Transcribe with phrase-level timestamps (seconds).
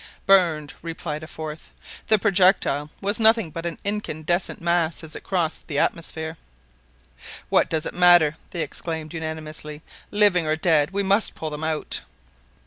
[0.25, 1.69] "Burned!" replied a fourth;
[2.07, 6.37] "the projectile was nothing but an incandescent mass as it crossed the atmosphere."
[7.49, 12.01] "What does it matter!" they exclaimed unanimously; "living or dead, we must pull them out!"